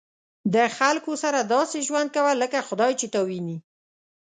[0.53, 3.57] د خلکو سره داسې ژوند کوه لکه خدای چې تا ویني.